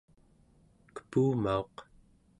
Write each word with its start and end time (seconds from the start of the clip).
kepumauq 0.95 1.75